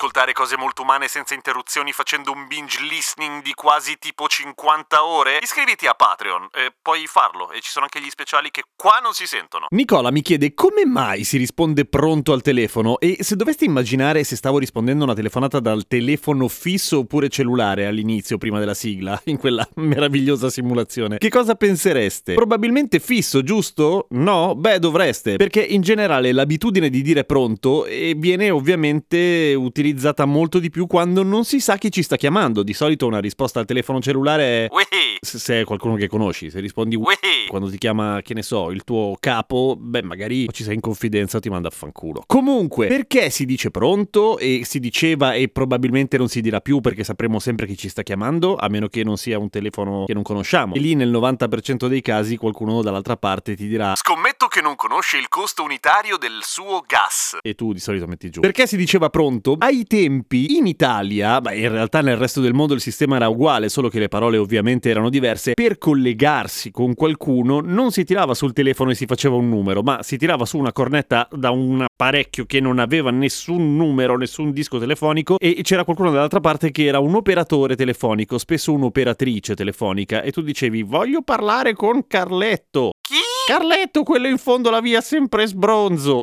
[0.00, 5.38] Ascoltare cose molto umane senza interruzioni facendo un binge listening di quasi tipo 50 ore?
[5.42, 9.12] Iscriviti a Patreon, e puoi farlo e ci sono anche gli speciali che qua non
[9.12, 9.66] si sentono.
[9.68, 14.36] Nicola mi chiede come mai si risponde pronto al telefono e se dovesti immaginare se
[14.36, 19.36] stavo rispondendo a una telefonata dal telefono fisso oppure cellulare all'inizio, prima della sigla, in
[19.36, 22.32] quella meravigliosa simulazione, che cosa pensereste?
[22.32, 24.06] Probabilmente fisso, giusto?
[24.12, 24.54] No?
[24.54, 29.88] Beh, dovreste, perché in generale l'abitudine di dire pronto eh, viene ovviamente utilizzata
[30.24, 32.62] molto di più quando non si sa chi ci sta chiamando.
[32.62, 34.68] Di solito una risposta al telefono cellulare è
[35.20, 37.39] se è qualcuno che conosci, se rispondi Wee!
[37.50, 41.38] Quando ti chiama, che ne so, il tuo capo, beh, magari ci sei in confidenza
[41.38, 42.22] o ti manda a fanculo.
[42.24, 47.02] Comunque, perché si dice pronto e si diceva e probabilmente non si dirà più perché
[47.02, 50.22] sapremo sempre chi ci sta chiamando, a meno che non sia un telefono che non
[50.22, 50.74] conosciamo.
[50.76, 55.18] E lì nel 90% dei casi qualcuno dall'altra parte ti dirà Scommetto che non conosce
[55.18, 57.38] il costo unitario del suo gas.
[57.42, 58.38] e tu di solito metti giù.
[58.42, 59.56] Perché si diceva pronto?
[59.58, 63.68] Ai tempi in Italia, ma in realtà nel resto del mondo il sistema era uguale,
[63.68, 65.54] solo che le parole ovviamente erano diverse.
[65.54, 70.02] Per collegarsi con qualcuno non si tirava sul telefono e si faceva un numero, ma
[70.02, 74.78] si tirava su una cornetta da un apparecchio che non aveva nessun numero, nessun disco
[74.78, 80.30] telefonico e c'era qualcuno dall'altra parte che era un operatore telefonico, spesso un'operatrice telefonica e
[80.30, 82.92] tu dicevi "Voglio parlare con Carletto".
[83.00, 83.16] Chi?
[83.46, 86.20] Carletto, quello in fondo alla via sempre sbronzo.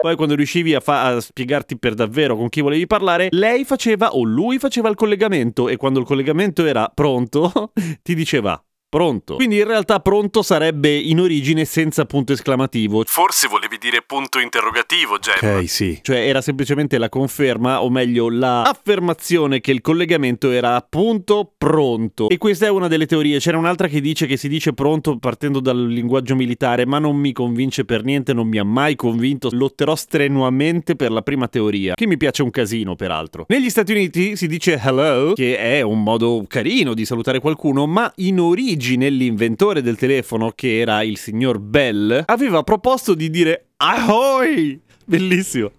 [0.00, 4.14] Poi quando riuscivi a, fa- a spiegarti per davvero con chi volevi parlare, lei faceva
[4.14, 7.72] o lui faceva il collegamento e quando il collegamento era pronto,
[8.02, 8.62] ti diceva
[8.96, 9.34] pronto.
[9.34, 13.02] Quindi in realtà pronto sarebbe in origine senza punto esclamativo.
[13.06, 15.58] Forse volevi dire punto interrogativo, Gem.
[15.58, 15.98] Ok, sì.
[16.00, 22.30] Cioè era semplicemente la conferma, o meglio la affermazione che il collegamento era appunto pronto.
[22.30, 23.38] E questa è una delle teorie.
[23.38, 27.32] C'era un'altra che dice che si dice pronto partendo dal linguaggio militare, ma non mi
[27.32, 29.50] convince per niente, non mi ha mai convinto.
[29.52, 33.44] Lotterò strenuamente per la prima teoria, che mi piace un casino peraltro.
[33.48, 38.10] Negli Stati Uniti si dice hello, che è un modo carino di salutare qualcuno, ma
[38.16, 44.80] in origine l'inventore del telefono, che era il signor Bell, aveva proposto di dire ahoy!
[45.04, 45.70] Bellissimo.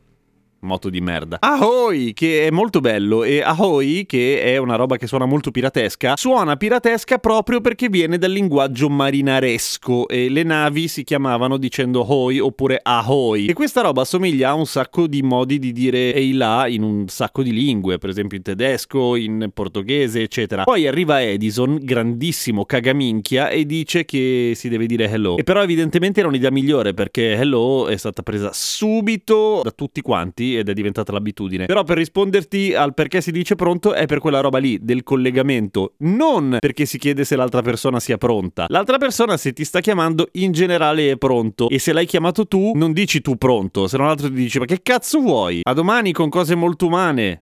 [0.62, 1.38] Moto di merda.
[1.40, 6.16] Ahoy, che è molto bello, e Ahoy, che è una roba che suona molto piratesca,
[6.18, 12.40] suona piratesca proprio perché viene dal linguaggio marinaresco e le navi si chiamavano dicendo Hoy
[12.40, 13.46] oppure Ahoy.
[13.46, 17.08] E questa roba assomiglia a un sacco di modi di dire ehi là in un
[17.08, 20.64] sacco di lingue, per esempio in tedesco, in portoghese, eccetera.
[20.64, 25.38] Poi arriva Edison, grandissimo cagaminchia, e dice che si deve dire hello.
[25.38, 30.47] E però evidentemente era un'idea migliore perché hello è stata presa subito da tutti quanti
[30.56, 31.66] ed è diventata l'abitudine.
[31.66, 35.96] Però per risponderti al perché si dice pronto è per quella roba lì del collegamento,
[36.00, 38.68] non perché si chiede se l'altra persona sia pronta.
[38.70, 42.72] L'altra persona se ti sta chiamando in generale è pronto e se l'hai chiamato tu
[42.76, 45.62] non dici tu pronto, se non l'altro ti dice ma che cazzo vuoi?
[45.64, 47.42] A domani con cose molto umane.